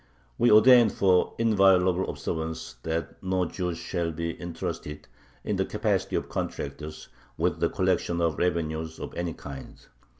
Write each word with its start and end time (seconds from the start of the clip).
We 0.39 0.49
ordain 0.51 0.89
for 0.89 1.35
inviolable 1.37 2.09
observance 2.09 2.77
that 2.81 3.21
no 3.21 3.45
Jews 3.45 3.77
shall 3.77 4.11
be 4.11 4.31
intrusted 4.41 5.07
[in 5.43 5.57
the 5.57 5.65
capacity 5.65 6.15
of 6.15 6.27
contractors] 6.27 7.09
with 7.37 7.59
the 7.59 7.69
collection 7.69 8.19
of 8.19 8.39
revenues 8.39 8.97
of 8.99 9.13
any 9.13 9.33
kind. 9.33 9.75